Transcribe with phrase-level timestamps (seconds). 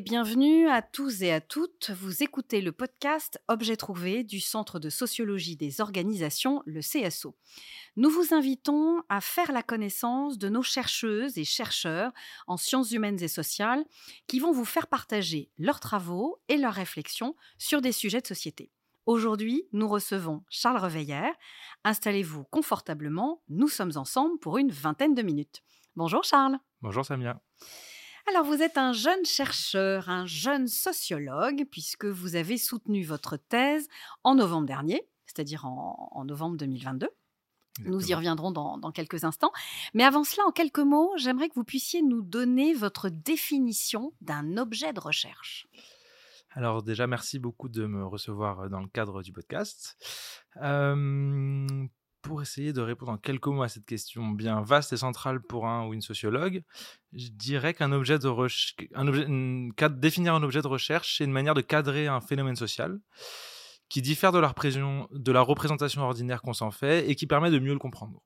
[0.00, 1.90] bienvenue à tous et à toutes.
[1.90, 7.34] Vous écoutez le podcast Objet trouvé du Centre de sociologie des organisations, le CSO.
[7.96, 12.12] Nous vous invitons à faire la connaissance de nos chercheuses et chercheurs
[12.46, 13.84] en sciences humaines et sociales
[14.26, 18.70] qui vont vous faire partager leurs travaux et leurs réflexions sur des sujets de société.
[19.06, 21.32] Aujourd'hui, nous recevons Charles Reveillère.
[21.84, 25.62] Installez-vous confortablement, nous sommes ensemble pour une vingtaine de minutes.
[25.94, 26.58] Bonjour Charles.
[26.82, 27.40] Bonjour Samia.
[28.28, 33.88] Alors, vous êtes un jeune chercheur, un jeune sociologue, puisque vous avez soutenu votre thèse
[34.24, 37.08] en novembre dernier, c'est-à-dire en, novembre 2022.
[37.84, 39.52] Nous y reviendrons dans, dans, quelques instants.
[39.94, 44.56] Mais avant cela, en quelques mots, j'aimerais que vous puissiez nous donner votre définition d'un
[44.56, 45.68] objet de recherche.
[46.50, 49.96] Alors déjà, merci beaucoup de me recevoir dans le cadre du podcast.
[50.62, 51.86] Euh,
[52.26, 55.66] pour essayer de répondre en quelques mots à cette question bien vaste et centrale pour
[55.66, 56.62] un ou une sociologue,
[57.12, 58.76] je dirais qu'un objet de recherche,
[59.90, 62.98] définir un objet de recherche, c'est une manière de cadrer un phénomène social
[63.88, 67.58] qui diffère de la, de la représentation ordinaire qu'on s'en fait et qui permet de
[67.58, 68.22] mieux le comprendre.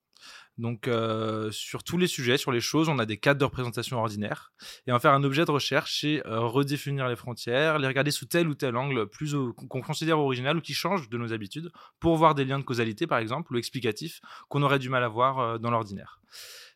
[0.58, 3.98] Donc, euh, sur tous les sujets, sur les choses, on a des cadres de représentation
[3.98, 4.52] ordinaires.
[4.86, 8.26] Et en faire un objet de recherche, c'est euh, redéfinir les frontières, les regarder sous
[8.26, 12.16] tel ou tel angle plus qu'on considère original ou qui change de nos habitudes, pour
[12.16, 15.38] voir des liens de causalité, par exemple, ou explicatifs qu'on aurait du mal à voir
[15.38, 16.20] euh, dans l'ordinaire.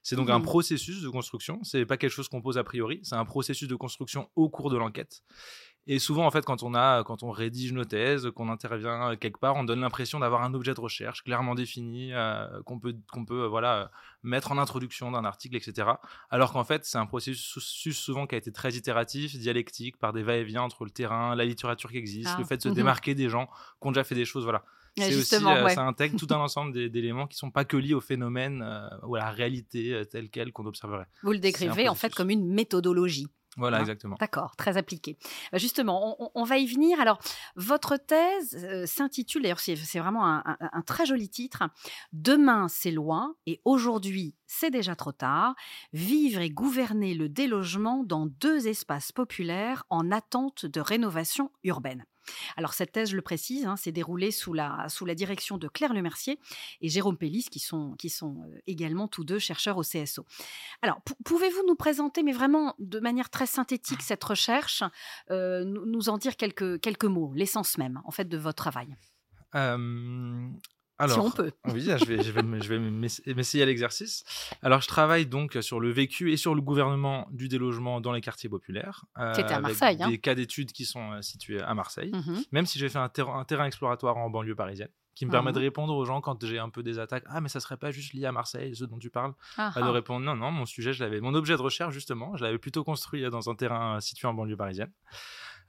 [0.03, 0.43] C'est donc un mmh.
[0.43, 1.63] processus de construction.
[1.63, 3.01] C'est pas quelque chose qu'on pose a priori.
[3.03, 5.23] C'est un processus de construction au cours de l'enquête.
[5.87, 9.39] Et souvent, en fait, quand on, a, quand on rédige nos thèses, qu'on intervient quelque
[9.39, 13.27] part, on donne l'impression d'avoir un objet de recherche clairement défini, euh, qu'on peut, qu'on
[13.27, 13.91] peut euh, voilà,
[14.23, 15.89] mettre en introduction d'un article, etc.
[16.31, 20.23] Alors qu'en fait, c'est un processus souvent qui a été très itératif, dialectique, par des
[20.23, 22.39] va-et-vient entre le terrain, la littérature qui existe, ah.
[22.39, 24.45] le fait de se mmh démarquer des gens qui ont déjà fait des choses.
[24.45, 24.65] Voilà.
[24.97, 27.95] C'est aussi, euh, ça intègre tout un ensemble d'éléments qui ne sont pas que liés
[27.95, 28.65] au phénomène
[29.03, 31.07] ou à la réalité telle quelle qu'on observerait.
[31.23, 33.29] Vous le décrivez en fait comme une méthodologie.
[33.57, 34.17] Voilà, hein exactement.
[34.19, 35.17] D'accord, très appliqué.
[35.53, 37.01] Bah, justement, on, va y venir.
[37.01, 37.19] Alors,
[37.57, 41.63] votre thèse euh, s'intitule, d'ailleurs, c'est vraiment un, très joli titre,
[42.13, 45.55] Demain, c'est loin et aujourd'hui, c'est déjà trop tard.
[45.93, 52.05] Vivre et gouverner le délogement dans deux espaces populaires en attente de rénovation urbaine.
[52.57, 55.69] Alors cette thèse, je le précise, hein, s'est déroulée sous la, sous la direction de
[55.69, 56.39] Claire Lemercier
[56.81, 60.25] et Jérôme Pellis, qui sont, qui sont euh, également tous deux chercheurs au CSO.
[60.83, 64.83] Alors, pouvez-vous nous présenter, mais vraiment de manière très synthétique, cette recherche,
[65.31, 68.97] euh, nous, en dire quelques, quelques mots, l'essence même, en fait, de votre travail?
[70.99, 71.51] Alors, si on peut.
[71.67, 74.25] Oui, je vais, je vais, je vais m'essayer à l'exercice.
[74.63, 78.21] Alors, je travaille donc sur le vécu et sur le gouvernement du délogement dans les
[78.21, 79.05] quartiers populaires.
[79.19, 80.01] Euh, à Marseille.
[80.01, 82.13] Avec Des cas d'études qui sont euh, situés à Marseille.
[82.13, 85.53] Mmh Même si j'ai fait un, un, terrain exploratoire en banlieue parisienne qui me permet
[85.53, 87.23] de mmh répondre aux gens quand j'ai un peu des attaques.
[87.29, 89.33] Ah, mais ça serait pas juste lié à Marseille, ce dont tu parles?
[89.57, 89.93] Ah, de ah.
[89.93, 92.83] répondre non, non, mon sujet, je l'avais, mon objet de recherche justement, je l'avais plutôt
[92.83, 94.91] construit dans un terrain situé en banlieue parisienne.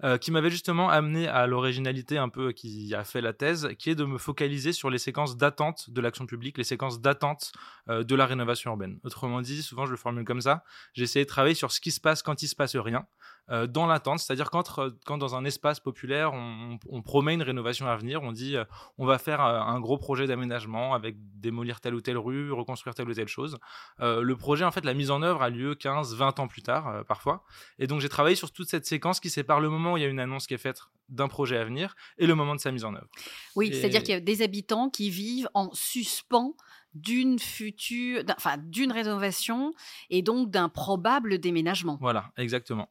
[0.04, 3.90] Euh, qui m'avait justement amené à l'originalité un peu qui a fait la thèse, qui
[3.90, 7.54] est de me focaliser sur les séquences d'attente de l'action publique, les séquences d'attente
[7.88, 9.00] euh, de la rénovation urbaine.
[9.06, 11.92] Autrement dit, souvent je le formule comme ça, j'ai essayé de travailler sur ce qui
[11.92, 13.06] se passe quand il se passe rien,
[13.52, 18.22] euh, dans l'attente, c'est-à-dire quand, dans un espace populaire, on, promet une rénovation à venir,
[18.24, 18.58] on dit
[18.98, 23.08] on va faire un gros projet d'aménagement avec démolir telle ou telle rue, reconstruire telle
[23.08, 23.60] ou telle chose.
[24.00, 27.06] le projet, en fait, la mise en œuvre a lieu 15, 20 ans plus tard,
[27.08, 27.44] parfois.
[27.78, 30.06] Et donc j'ai travaillé sur toute cette séquence qui sépare le moment où il y
[30.06, 30.80] a une annonce qui est faite
[31.10, 33.08] d'un projet à venir et le moment de sa mise en œuvre.
[33.56, 36.56] Oui, c'est-à-dire qu'il y a des habitants qui vivent en suspens
[36.96, 39.74] d'une future, enfin d'une rénovation
[40.10, 41.98] et donc d'un probable déménagement.
[42.00, 42.90] Voilà, exactement.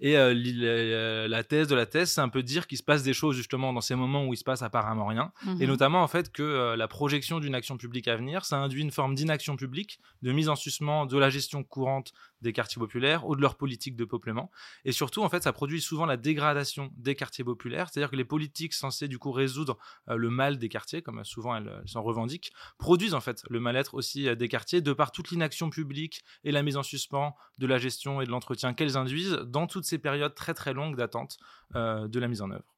[0.00, 3.12] Et euh, la thèse de la thèse, c'est un peu dire qu'il se passe des
[3.12, 5.32] choses justement dans ces moments où il se passe apparemment rien.
[5.60, 8.56] Et mmh notamment en fait que euh, la projection d'une action publique à venir, ça
[8.56, 12.80] induit une forme d'inaction publique, de mise en suspens de la gestion courante des quartiers
[12.80, 14.50] populaires ou de leur politique de peuplement.
[14.84, 17.88] Et surtout, en fait, ça produit souvent la dégradation des quartiers populaires.
[17.88, 19.78] C'est-à-dire que les politiques censées du coup résoudre
[20.08, 23.94] euh, le mal des quartiers, comme souvent elles s'en revendiquent, produisent en fait le mal-être
[23.94, 27.78] aussi des quartiers de par toute l'inaction publique et la mise en suspens de la
[27.78, 31.38] gestion et de l'entretien qu'elles induisent dans toutes ces périodes très très longues d'attente
[31.74, 32.74] euh, de la mise en œuvre.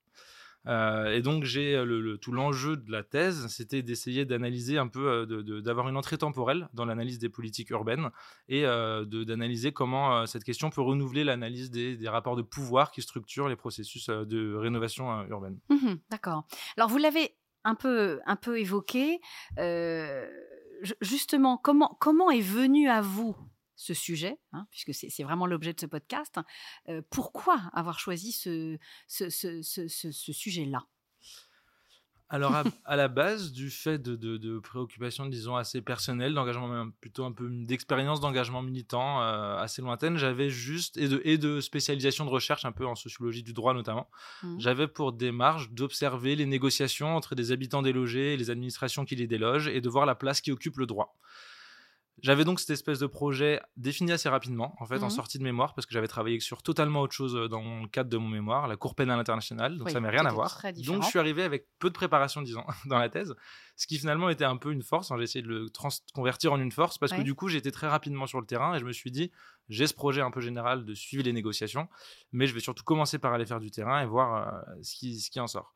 [0.69, 4.87] Euh, et donc, j'ai euh, le, tout l'enjeu de la thèse, c'était d'essayer d'analyser un
[4.87, 5.27] peu,
[5.63, 8.11] d'avoir une entrée temporelle dans l'analyse des politiques urbaines
[8.49, 13.57] et d'analyser comment cette question peut renouveler l'analyse des, rapports de pouvoir qui structurent les
[13.57, 15.59] processus de rénovation urbaine.
[15.69, 16.47] Mmh d'accord.
[16.77, 17.35] Alors, vous l'avez
[17.65, 19.21] un peu, un peu évoqué.
[21.01, 23.37] justement, comment, comment est venu à vous
[23.77, 26.39] ce sujet, hein, puisque c'est vraiment l'objet de ce podcast.
[26.89, 28.79] Euh, pourquoi avoir choisi ce,
[29.09, 30.87] ce, ce, ce sujet-là?
[32.33, 32.55] Alors,
[32.87, 38.21] à, la base, du fait de, préoccupations, disons, assez personnelles, d'engagement, plutôt un peu d'expérience
[38.21, 42.73] d'engagement militant euh, assez lointaine, j'avais juste, et de, et de spécialisation de recherche, un
[42.73, 44.09] peu en sociologie du droit notamment,
[44.43, 44.59] mmh.
[44.59, 49.27] j'avais pour démarche d'observer les négociations entre des habitants délogés et les administrations qui les
[49.27, 51.19] délogent, et de voir la place qui occupe le droit.
[52.23, 55.11] J'avais donc cette espèce de projet défini assez rapidement, en fait, en mmh.
[55.11, 58.11] sortie de mémoire, parce que j'avais travaillé sur totalement autre chose euh, dans le cadre
[58.11, 60.63] de mon mémoire, la Cour pénale internationale, donc ça n'avait rien à voir.
[60.87, 63.35] Donc je suis arrivé avec peu de préparation, disons, dans la thèse,
[63.77, 65.11] ce qui finalement était un peu une force.
[65.11, 65.17] Hein.
[65.19, 65.67] J'ai essayé de le
[66.15, 68.79] convertir en une force, parce que du coup, j'étais très rapidement sur le terrain et
[68.79, 69.31] je me suis dit,
[69.69, 71.89] j'ai ce projet un peu général de suivre les négociations,
[72.33, 75.21] mais je vais surtout commencer par aller faire du terrain et voir euh, ce, qui,
[75.21, 75.75] ce qui en sort.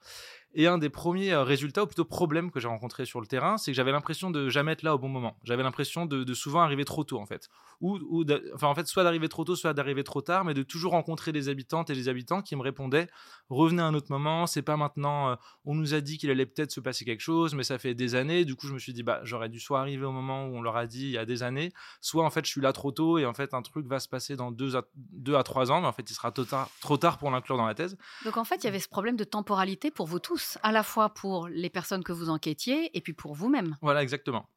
[0.54, 3.58] Et un des premiers euh, résultats, ou plutôt problèmes que j'ai rencontrés sur le terrain,
[3.58, 5.38] c'est que j'avais l'impression de jamais être là au bon moment.
[5.44, 7.48] J'avais l'impression de, souvent arriver trop tôt, en fait.
[7.80, 10.62] Ou, ou enfin, en fait, soit d'arriver trop tôt, soit d'arriver trop tard, mais de
[10.62, 13.08] toujours rencontrer des habitantes et des habitants qui me répondaient
[13.48, 15.34] revenez à un autre moment, c'est pas maintenant, euh,
[15.64, 18.14] on nous a dit qu'il allait peut-être se passer quelque chose, mais ça fait des
[18.14, 18.44] années.
[18.44, 20.62] Du coup, je me suis dit, bah, j'aurais dû soit arriver au moment où on
[20.62, 22.92] leur a dit il y a des années, soit en fait, je suis là trop
[22.92, 25.70] tôt et en fait, un truc va se passer dans deux à, deux à trois
[25.70, 27.96] ans, mais en fait, il sera trop tard, trop tard pour l'inclure dans la thèse.
[28.24, 30.82] Donc, en fait, il y avait ce problème de temporalité pour vous tous, à la
[30.82, 33.76] fois pour les personnes que vous enquêtiez et puis pour vous-même.
[33.82, 34.48] Voilà, exactement.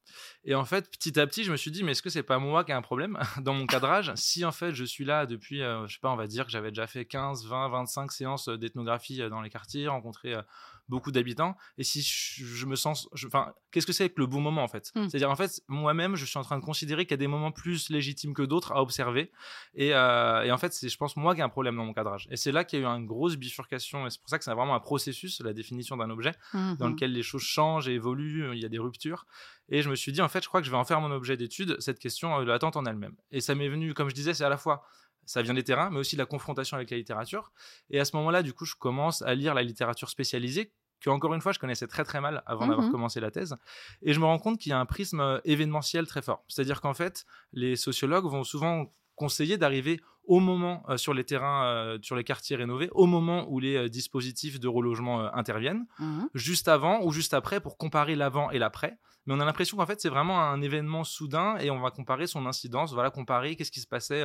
[0.44, 2.40] Et en fait, petit à petit, je me suis dit, mais est-ce que c'est pas
[2.40, 4.12] moi qui ai un problème dans mon cadrage?
[4.16, 6.52] Si en fait, je suis là depuis, euh, je sais pas, on va dire que
[6.52, 10.42] j'avais déjà fait 15, 20, 25 séances d'ethnographie euh, dans les quartiers, rencontré euh,
[10.90, 11.56] beaucoup d'habitants.
[11.78, 13.08] Et si je, me sens.
[13.26, 14.92] Enfin, qu'est-ce que c'est que le bon moment en fait?
[14.96, 15.08] Mmh.
[15.08, 17.52] C'est-à-dire, en fait, moi-même, je suis en train de considérer qu'il y a des moments
[17.52, 19.32] plus légitimes que d'autres à observer.
[19.76, 21.94] Et, euh, et en fait, c'est, je pense, moi qui ai un problème dans mon
[21.94, 22.28] cadrage.
[22.32, 24.08] Et c'est là qu'il y a eu une grosse bifurcation.
[24.08, 26.90] Et c'est pour ça que c'est vraiment un processus, la définition d'un objet, dans mmh
[26.90, 29.26] lequel les choses changent et évoluent, il y a des ruptures.
[29.70, 31.12] Et je me suis dit, en fait, je crois que je vais en faire mon
[31.12, 33.16] objet d'étude, cette question de l'attente en elle-même.
[33.32, 34.84] Et ça m'est venu, comme je disais, c'est à la fois
[35.30, 37.52] ça vient des terrains, mais aussi de la confrontation avec la littérature.
[37.92, 41.34] Et à ce moment-là, du coup, je commence à lire la littérature spécialisée que encore
[41.34, 43.56] une fois je connaissais très très mal avant d'avoir mmh commencé la thèse.
[44.02, 46.44] Et je me rends compte qu'il y a un prisme euh, événementiel très fort.
[46.48, 51.66] C'est-à-dire qu'en fait les sociologues vont souvent conseiller d'arriver au moment euh, sur les terrains,
[51.66, 56.68] euh, sur les quartiers rénovés, au moment où les dispositifs de relogement interviennent, mmh juste
[56.68, 58.98] avant ou juste après pour comparer l'avant et l'après.
[59.26, 62.28] Mais on a l'impression qu'en fait c'est vraiment un événement soudain et on va comparer
[62.28, 64.24] son incidence, voilà comparer qu'est-ce qui se passait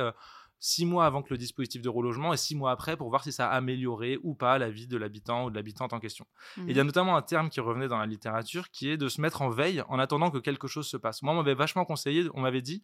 [0.59, 3.31] six mois avant que le dispositif de relogement et six mois après pour voir si
[3.31, 6.25] ça a amélioré ou pas la vie de l'habitant ou de l'habitante en question.
[6.57, 6.87] il y a mmh.
[6.87, 9.83] notamment un terme qui revenait dans la littérature qui est de se mettre en veille
[9.89, 11.21] en attendant que quelque chose se passe.
[11.21, 12.83] Moi, on m'avait vachement conseillé, on m'avait dit,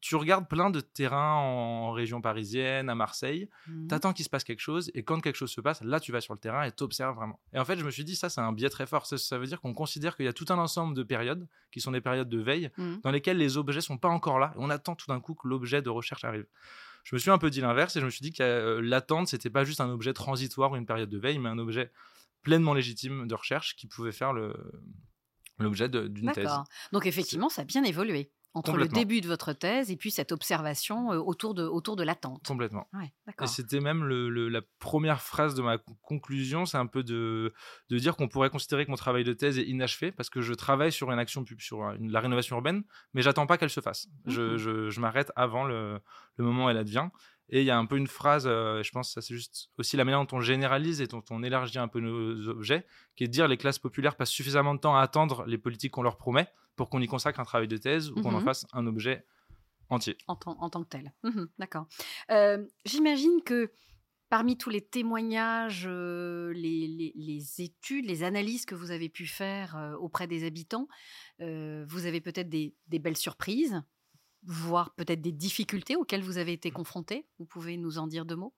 [0.00, 3.88] tu regardes plein de terrains en région parisienne, à Marseille, mmh.
[3.88, 6.20] t'attends qu'il se passe quelque chose, et quand quelque chose se passe, là tu vas
[6.20, 7.38] sur le terrain et t'observes vraiment.
[7.52, 9.06] Et en fait, je me suis dit, ça c'est un biais très fort.
[9.06, 11.92] Ça, veut dire qu'on considère qu'il y a tout un ensemble de périodes, qui sont
[11.92, 12.96] des périodes de veille, mmh.
[13.02, 15.46] dans lesquelles les objets sont pas encore là, et on attend tout d'un coup que
[15.46, 16.46] l'objet de recherche arrive.
[17.04, 19.28] Je me suis un peu dit l'inverse, et je me suis dit que euh, l'attente,
[19.28, 21.92] c'était pas juste un objet transitoire ou une période de veille, mais un objet
[22.42, 24.32] pleinement légitime de recherche qui pouvait faire
[25.58, 26.50] l'objet d'une thèse.
[26.92, 30.32] Donc effectivement, ça a bien évolué entre le début de votre thèse et puis cette
[30.32, 32.46] observation autour de, autour de l'attente.
[32.46, 32.88] Complètement.
[33.40, 37.52] et c'était même le, la première phrase de ma conclusion, c'est un peu de,
[37.90, 40.54] de dire qu'on pourrait considérer que mon travail de thèse est inachevé parce que je
[40.54, 42.82] travaille sur une action pub, sur la rénovation urbaine,
[43.14, 44.08] mais j'attends pas qu'elle se fasse.
[44.26, 46.00] Je, mmh je, je m'arrête avant le,
[46.36, 47.08] le, moment où elle advient.
[47.52, 50.04] Et il y a un peu une phrase, je pense que c'est juste aussi la
[50.04, 52.86] manière dont on généralise et dont on élargit un peu nos objets,
[53.16, 55.92] qui est de dire les classes populaires passent suffisamment de temps à attendre les politiques
[55.92, 58.44] qu'on leur promet pour qu'on y consacre un travail de thèse ou qu'on en mmh
[58.44, 59.26] fasse un objet
[59.90, 60.16] entier.
[60.28, 61.12] En, en tant que tel.
[61.22, 61.86] Mmh d'accord.
[62.30, 63.70] Euh, j'imagine que
[64.28, 69.76] parmi tous les témoignages, euh, les, les, études, les analyses que vous avez pu faire
[69.76, 70.88] euh, auprès des habitants,
[71.38, 73.82] vous avez peut-être des, des, belles surprises,
[74.42, 77.26] voire peut-être des difficultés auxquelles vous avez été confronté.
[77.38, 78.54] Vous pouvez nous en dire deux mots?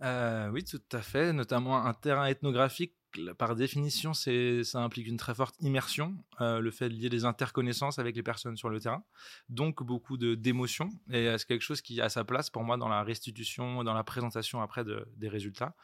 [0.00, 1.32] Oui, tout à fait.
[1.32, 2.94] Notamment un terrain ethnographique
[3.38, 7.98] par définition, ça implique une très forte immersion, euh, le fait de lier des interconnaissances
[7.98, 9.04] avec les personnes sur le terrain,
[9.48, 12.88] donc beaucoup d'émotions, et euh, c'est quelque chose qui a sa place pour moi dans
[12.88, 14.84] la restitution, dans la présentation après
[15.16, 15.74] des résultats.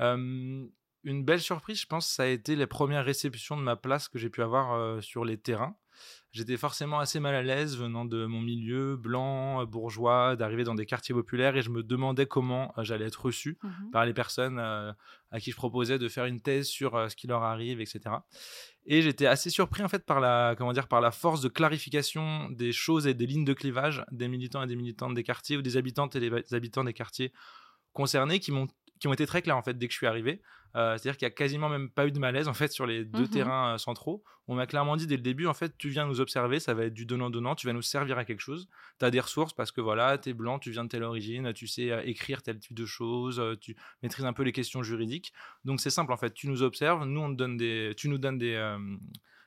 [0.00, 0.66] Euh,
[1.04, 4.18] une belle surprise, je pense, ça a été les premières réceptions de ma place que
[4.18, 5.76] j'ai pu avoir sur les terrains
[6.32, 10.86] j'étais forcément assez mal à l'aise venant de mon milieu blanc, bourgeois, d'arriver dans des
[10.86, 14.58] quartiers populaires et je me demandais comment euh, j'allais être reçu mmh par les personnes
[14.58, 14.92] euh,
[15.30, 18.00] à qui je proposais de faire une thèse sur euh, ce qui leur arrive, etc.
[18.84, 22.50] Et j'étais assez surpris en fait par la, comment dire, par la force de clarification
[22.50, 25.62] des choses et des lignes de clivage des militants et des militantes des quartiers ou
[25.62, 27.32] des habitantes et des habitants des quartiers
[27.92, 30.40] concernés qui m'ont qui ont été très claires en fait dès que je suis arrivé.
[30.76, 33.02] Euh, c'est-à-dire qu'il y a quasiment même pas eu de malaise en fait sur les
[33.04, 33.28] deux Mhm.
[33.30, 34.22] terrains euh, centraux.
[34.48, 36.84] On m'a clairement dit dès le début en fait tu viens nous observer, ça va
[36.84, 38.68] être du donnant-donnant, tu vas nous servir à quelque chose.
[38.98, 41.52] Tu as des ressources parce que voilà, tu es blanc, tu viens de telle origine,
[41.54, 45.32] tu sais euh, écrire tel type de choses, tu maîtrises un peu les questions juridiques.
[45.64, 48.18] Donc c'est simple en fait, tu nous observes, nous on te donne des tu nous
[48.18, 48.76] donnes des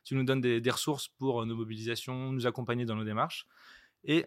[0.03, 3.45] tu nous donnes des, des ressources pour nos mobilisations, nous accompagner dans nos démarches.
[4.03, 4.25] Et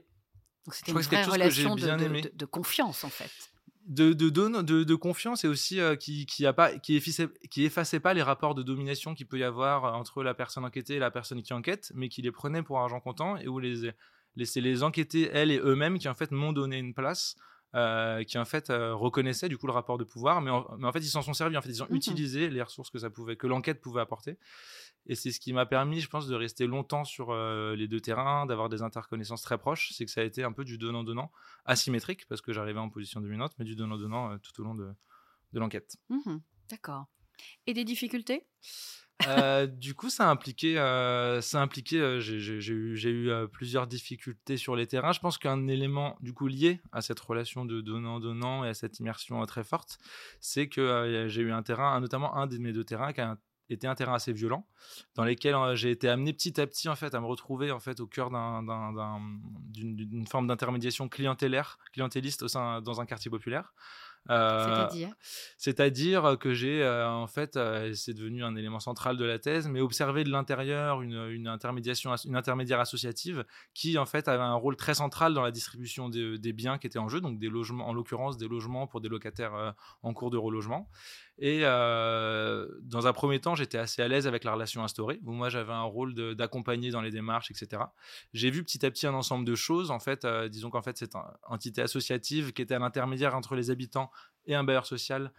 [0.70, 3.32] c'était une vraie relation bien de- de confiance en fait.
[3.86, 7.28] De, de, don- de, de confiance et aussi euh, qui, qui, a pas, qui, effaçait,
[7.50, 10.64] qui effaçait pas les rapports de domination qu'il peut y avoir euh, entre la personne
[10.64, 13.58] enquêtée et la personne qui enquête, mais qui les prenait pour argent comptant et où
[13.58, 13.92] les,
[14.36, 17.36] les, c'est les enquêtés, elles et eux-mêmes, qui en fait m'ont donné une place.
[17.76, 20.86] euh, qui en fait euh, reconnaissaient du coup le rapport de pouvoir, mais en, mais
[20.86, 21.96] en fait ils s'en sont servis, en fait ils ont Mhm.
[21.96, 24.38] utilisé les ressources que ça pouvait, que l'enquête pouvait apporter,
[25.06, 28.00] et c'est ce qui m'a permis, je pense, de rester longtemps sur euh, les deux
[28.00, 31.30] terrains, d'avoir des interconnaissances très proches, c'est que ça a été un peu du donnant-donnant,
[31.64, 34.90] asymétrique, parce que j'arrivais en position dominante, mais du donnant-donnant euh, tout au long de,
[35.52, 35.96] de l'enquête.
[36.08, 37.06] Mhm, D'accord.
[37.66, 38.46] Et des difficultés?
[39.28, 44.56] Euh, du coup, ça a impliqué, euh, ça a impliqué euh, j'ai eu, plusieurs difficultés
[44.56, 45.12] sur les terrains.
[45.12, 48.98] Je pense qu'un élément du coup lié à cette relation de donnant-donnant et à cette
[48.98, 49.98] immersion très forte,
[50.40, 53.38] c'est que j'ai eu un terrain, notamment un de mes deux terrains qui a un-
[53.70, 54.66] été un terrain assez violent,
[55.14, 57.80] dans lesquels euh, j'ai été amené petit à petit en fait à me retrouver en
[57.80, 59.20] fait au cœur d'un- d'un- d'un-
[59.70, 63.72] d'une d'une forme d'intermédiation clientélaire, clientéliste au sein dans un quartier populaire.
[64.30, 65.14] Euh, C'est-à-dire
[65.58, 69.68] c'est-à-dire que j'ai, euh, en fait, euh, c'est devenu un élément central de la thèse,
[69.68, 74.54] mais observé de l'intérieur une, une intermédiation, une intermédiaire associative qui, en fait, avait un
[74.54, 77.48] rôle très central dans la distribution des, des biens qui étaient en jeu, donc des
[77.48, 80.88] logements, en l'occurrence des logements pour des locataires en cours de relogement.
[81.38, 85.32] Et euh, dans un premier temps, j'étais assez à l'aise avec la relation instaurée, où
[85.32, 87.82] moi j'avais un rôle d'accompagner dans les démarches, etc.
[88.32, 89.90] J'ai vu petit à petit un ensemble de choses.
[89.90, 93.56] En fait, euh, disons qu'en fait, cette en- entité associative qui était à l'intermédiaire entre
[93.56, 94.10] les habitants
[94.46, 95.32] et un bailleur social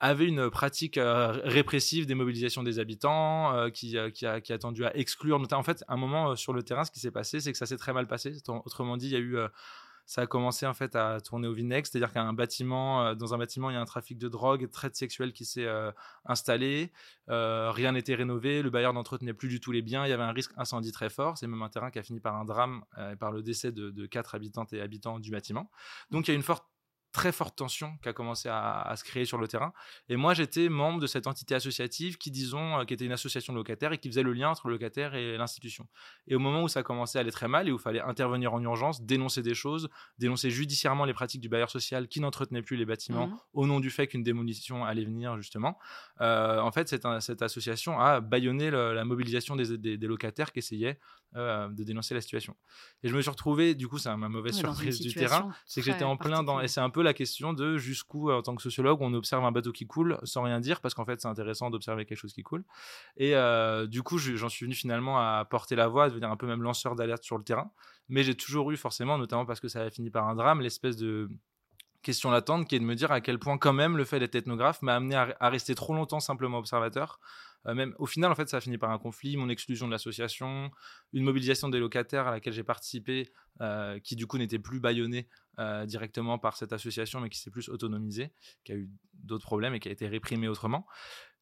[0.00, 4.84] avait une pratique euh, répressive des mobilisations des habitants euh, qui, euh, qui, a, tendu
[4.84, 5.40] à exclure.
[5.52, 7.78] En fait, un moment sur le terrain, ce qui s'est passé, c'est que ça s'est
[7.78, 8.32] très mal passé.
[8.48, 9.38] Autrement dit, il y a eu
[10.08, 13.70] ça a commencé en fait à tourner au vinaigre, c'est-à-dire qu'un bâtiment, dans un bâtiment,
[13.70, 15.66] il y a un trafic de drogue, de traite sexuelle qui s'est
[16.24, 16.92] installé,
[17.26, 20.30] rien n'était rénové, le bailleur n'entretenait plus du tout les biens, il y avait un
[20.30, 23.16] risque incendie très fort, c'est même un terrain qui a fini par un drame et
[23.16, 25.72] par le décès de quatre habitantes et habitants du bâtiment.
[26.12, 26.64] Donc il y a une forte
[27.16, 29.72] très forte tension qui a commencé à, à se créer sur le terrain.
[30.10, 33.52] Et moi, j'étais membre de cette entité associative qui, disons, euh, qui était une association
[33.54, 35.86] de locataires et qui faisait le lien entre le locataire et l'institution.
[36.28, 38.52] Et au moment où ça commençait à aller très mal et où il fallait intervenir
[38.52, 42.76] en urgence, dénoncer des choses, dénoncer judiciairement les pratiques du bailleur social qui n'entretenait plus
[42.76, 43.36] les bâtiments Mhm.
[43.54, 45.78] au nom du fait qu'une démolition allait venir, justement,
[46.20, 50.52] euh, en fait, cette, cette association a bâillonné le- la mobilisation des, des- des locataires
[50.52, 50.98] qui essayaient
[51.36, 52.56] euh, de dénoncer la situation.
[53.02, 55.86] Et je me suis retrouvé, du coup, c'est ma mauvaise surprise du terrain, c'est que
[55.92, 56.60] j'étais en plein dans.
[56.60, 59.44] Et c'est un peu la question de jusqu'où, euh, en tant que sociologue, on observe
[59.44, 62.32] un bateau qui coule sans rien dire, parce qu'en fait, c'est intéressant d'observer quelque chose
[62.32, 62.64] qui coule.
[63.16, 66.30] Et euh, du coup, je- j'en suis venu finalement à porter la voix, à devenir
[66.30, 67.70] un peu même lanceur d'alerte sur le terrain.
[68.08, 70.96] Mais j'ai toujours eu, forcément, notamment parce que ça a fini par un drame, l'espèce
[70.96, 71.28] de
[72.02, 74.36] question latente qui est de me dire à quel point quand même le fait d'être
[74.36, 77.18] ethnographe m'a amené à, à rester trop longtemps simplement observateur.
[77.66, 79.92] Euh, même au final, en fait, ça a fini par un conflit, mon exclusion de
[79.92, 80.70] l'association,
[81.12, 85.28] une mobilisation des locataires à laquelle j'ai participé, euh, qui du coup n'était plus bâillonnée
[85.58, 88.32] euh, directement par cette association, mais qui s'est plus autonomisée,
[88.64, 90.86] qui a eu d'autres problèmes et qui a été réprimée autrement.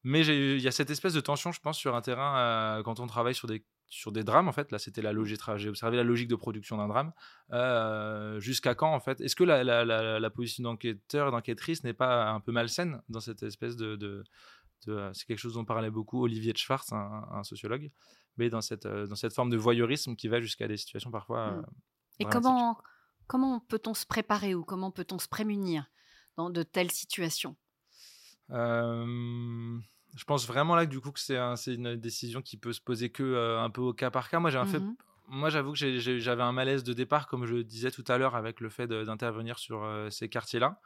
[0.03, 3.07] Mais il y a cette espèce de tension, je pense, sur un terrain quand on
[3.07, 4.71] travaille sur des sur des drames en fait.
[4.71, 8.39] Là c'était la logique j'ai observé la logique de production d'un drame.
[8.39, 9.19] Jusqu'à quand en fait?
[9.21, 14.23] Est-ce que la, position d'enquêteur d'enquêtrice n'est pas un peu malsaine dans cette espèce de,
[14.81, 17.91] c'est quelque chose dont parlait beaucoup Olivier de Schwartz un, un sociologue
[18.37, 21.39] mais dans cette euh, dans cette forme de voyeurisme qui va jusqu'à des situations parfois
[21.39, 21.61] euh,
[22.19, 22.43] Et dramatiques.
[22.43, 22.77] comment,
[23.27, 25.85] comment peut-on se préparer ou comment peut-on se prémunir
[26.37, 27.55] dans de telles situations?
[28.51, 29.77] Euh,
[30.15, 32.73] je pense vraiment là que du coup que c'est un- c'est une décision qui peut
[32.73, 34.39] se poser que euh, un peu au cas par cas.
[34.39, 34.95] Moi j'ai un fait, Mhm.
[35.27, 38.35] moi j'avoue que j'avais un malaise de départ comme je le disais tout à l'heure
[38.35, 40.79] avec le fait d'intervenir sur euh, ces quartiers-là.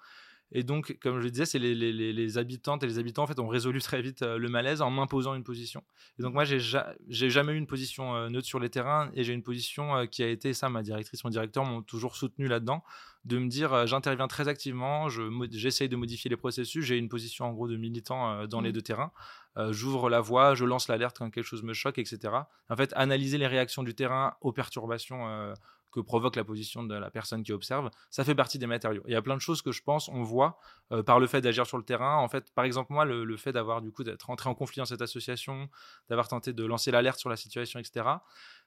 [0.51, 3.23] Et donc, comme je le disais, c'est les, les- les- les habitantes et les habitants
[3.23, 5.83] en fait ont résolu très vite euh, le malaise en m'imposant une position.
[6.17, 9.23] Et donc moi, j'ai ja- jamais eu une position euh, neutre sur les terrains et
[9.23, 10.67] j'ai une position euh, qui a été ça.
[10.69, 12.83] Ma directrice, mon directeur m'ont toujours soutenu là-dedans,
[13.25, 16.83] de me dire j'interviens très activement, je j'essaye de modifier les processus.
[16.83, 18.73] J'ai une position en gros de militant dans les Mhm.
[18.73, 19.11] deux terrains.
[19.71, 22.33] J'ouvre la voie, je lance l'alerte quand quelque chose me choque, etc.
[22.69, 25.53] En fait, analyser les réactions du terrain aux perturbations.
[25.91, 29.03] Que provoque la position de la personne qui observe, ça fait partie des matériaux.
[29.07, 30.59] Il y a plein de choses que je pense, on voit
[30.91, 32.17] euh, par le fait d'agir sur le terrain.
[32.17, 34.79] En fait, par exemple, moi, le, le fait d'avoir du coup d'être entré en conflit
[34.79, 35.69] dans cette association,
[36.09, 38.05] d'avoir tenté de lancer l'alerte sur la situation, etc.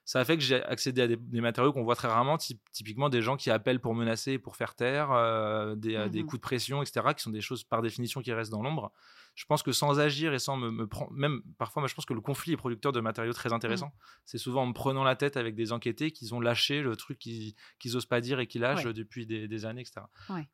[0.05, 3.21] ça a fait que j'ai accédé à des, matériaux qu'on voit très rarement, typiquement des
[3.21, 6.81] gens qui appellent pour menacer, pour faire taire, euh, des, des, mmh coups de pression,
[6.81, 8.91] etc., qui sont des choses par définition qui restent dans l'ombre.
[9.35, 12.13] Je pense que sans agir et sans me, prendre, même parfois, moi, je pense que
[12.13, 13.53] le conflit est producteur de matériaux très mmh.
[13.53, 13.93] intéressants.
[14.25, 17.17] C'est souvent en me prenant la tête avec des enquêtés qu'ils ont lâché le truc
[17.17, 17.55] qu'ils
[17.85, 20.01] n'osent pas dire et qu'ils lâchent depuis des, années, etc.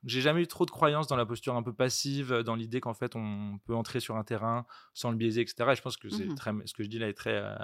[0.06, 2.94] J'ai jamais eu trop de croyance dans la posture un peu passive, dans l'idée qu'en
[2.94, 5.72] fait, on peut entrer sur un terrain sans le biaiser, etc.
[5.72, 7.56] Et je pense que c'est mmh très, ce que je dis là est très, euh,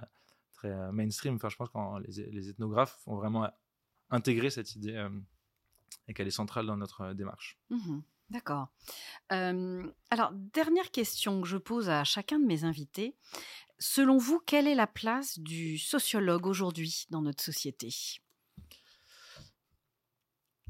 [0.56, 1.36] très euh, mainstream.
[1.36, 3.50] Enfin, je pense que les, les, ethnographes ont vraiment
[4.10, 5.10] intégré cette idée euh,
[6.08, 7.58] et qu'elle est centrale dans notre démarche.
[7.70, 8.00] Mmh
[8.32, 8.70] D'accord.
[9.30, 13.16] alors, dernière question que je pose à chacun de mes invités.
[13.78, 17.94] Selon vous, quelle est la place du sociologue aujourd'hui dans notre société?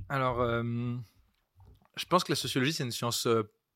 [0.10, 3.25] Alors, je pense que la sociologie, c'est une science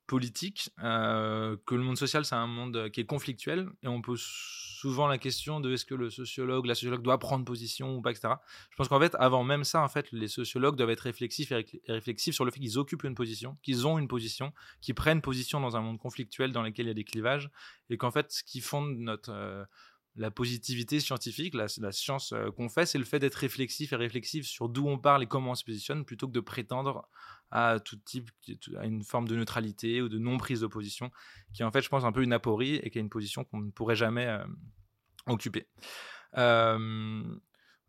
[0.10, 5.08] politique, que le monde social, c'est un monde qui est conflictuel, et on pose souvent
[5.08, 8.34] la question de est-ce que le sociologue, la sociologue doit prendre position ou pas, etc.
[8.72, 11.66] Je pense qu'en fait, avant même ça, en fait, les sociologues doivent être réflexifs et
[11.88, 14.52] réflexifs sur le fait qu'ils occupent une position, qu'ils ont une position,
[14.82, 17.52] qu'ils prennent position dans un monde conflictuel dans lequel il y a des clivages,
[17.90, 19.64] et qu'en fait, ce qui fonde notre euh,
[20.16, 24.46] la positivité scientifique, la, science euh, qu'on fait, c'est le fait d'être réflexif et réflexif
[24.46, 27.08] sur d'où on parle et comment on se positionne, plutôt que de prétendre
[27.52, 28.30] à tout type,
[28.78, 31.12] à une forme de neutralité ou de non prise d'opposition,
[31.54, 33.44] qui est en fait, je pense, un peu une aporie et qui est une position
[33.44, 34.44] qu'on ne pourrait jamais euh,
[35.26, 35.68] occuper.
[36.38, 37.24] Euh,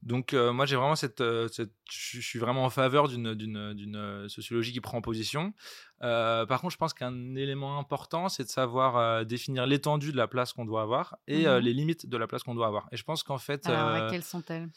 [0.03, 5.53] donc moi j'ai vraiment cette, je suis vraiment en faveur d'une sociologie qui prend position.
[6.01, 10.53] par contre je pense qu'un élément important c'est de savoir définir l'étendue de la place
[10.53, 12.89] qu'on doit avoir et mmh les limites de la place qu'on doit avoir.
[12.93, 14.69] Et je pense qu'en fait, Alors, quelles sont-elles?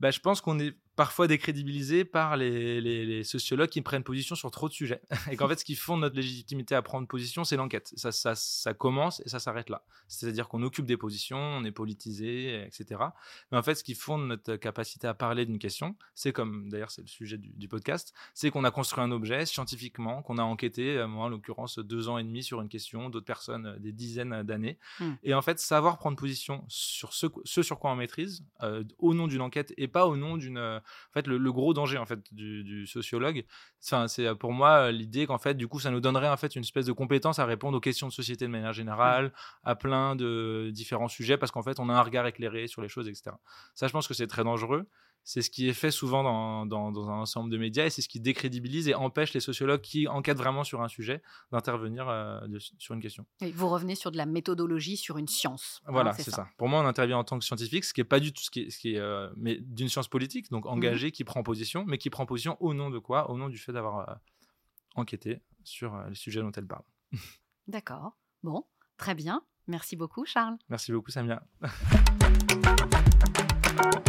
[0.00, 4.50] bah, je pense qu'on est parfois décrédibilisé par les, les, sociologues qui prennent position sur
[4.50, 5.02] trop de sujets.
[5.30, 7.92] et qu'en fait, ce qui fonde notre légitimité à prendre position, c'est l'enquête.
[7.96, 9.84] Ça, ça, ça, commence et ça s'arrête là.
[10.08, 13.00] C'est-à-dire qu'on occupe des positions, on est politisé, etc.
[13.52, 16.90] Mais en fait, ce qui fonde notre capacité à parler d'une question, c'est comme, d'ailleurs,
[16.90, 20.96] c'est le sujet du, podcast, c'est qu'on a construit un objet scientifiquement, qu'on a enquêté,
[20.96, 23.92] euh, moi en l'occurrence, deux ans et demi sur une question, d'autres personnes, euh, des
[23.92, 24.78] dizaines d'années.
[25.00, 25.10] Mmh.
[25.24, 29.14] Et en fait, savoir prendre position sur ce, ce sur quoi on maîtrise, euh, au
[29.14, 30.80] nom d'une enquête et pas au nom d'une
[31.10, 33.44] en fait, le, gros danger en fait du, sociologue,
[33.80, 36.86] c'est pour moi l'idée qu'en fait, du coup, ça nous donnerait en fait une espèce
[36.86, 39.32] de compétence à répondre aux questions de société de manière générale,
[39.64, 42.88] à plein de différents sujets, parce qu'en fait, on a un regard éclairé sur les
[42.88, 43.36] choses, etc.
[43.74, 44.86] Ça, je pense que c'est très dangereux
[45.26, 48.20] c'est ce qui est fait souvent dans, un ensemble de médias et c'est ce qui
[48.20, 52.38] décrédibilise et empêche les sociologues qui enquêtent vraiment sur un sujet d'intervenir euh,
[52.78, 53.26] sur une question.
[53.40, 55.82] Et vous revenez sur de la méthodologie, sur une science.
[55.84, 56.46] Hein, voilà, c'est ça.
[56.56, 58.52] Pour moi, on intervient en tant que scientifique, ce qui n'est pas du tout ce
[58.52, 61.42] qui est, ce qui est euh, mais d'une science politique, donc engagée, mmh qui prend
[61.42, 63.28] position, mais qui prend position au nom de quoi?
[63.28, 64.14] Au nom du fait d'avoir euh,
[64.94, 66.84] enquêté sur les sujets dont elle parle.
[67.66, 68.12] D'accord.
[68.44, 68.64] Bon,
[68.96, 69.42] très bien.
[69.66, 70.56] Merci beaucoup, Charles.
[70.68, 71.42] Merci beaucoup, Samia.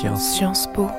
[0.00, 0.90] Sciences Po.